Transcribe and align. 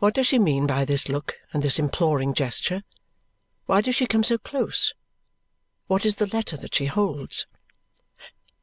What 0.00 0.12
does 0.12 0.26
she 0.26 0.38
mean 0.38 0.66
by 0.66 0.84
this 0.84 1.08
look 1.08 1.36
and 1.54 1.62
this 1.62 1.78
imploring 1.78 2.34
gesture? 2.34 2.82
Why 3.64 3.80
does 3.80 3.94
she 3.94 4.04
come 4.06 4.22
so 4.22 4.36
close? 4.36 4.92
What 5.86 6.04
is 6.04 6.16
the 6.16 6.26
letter 6.26 6.58
that 6.58 6.74
she 6.74 6.84
holds? 6.84 7.46